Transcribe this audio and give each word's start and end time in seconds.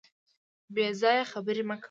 بې 0.73 0.87
ځایه 1.01 1.23
خبري 1.31 1.63
مه 1.69 1.75
کوه. 1.75 1.79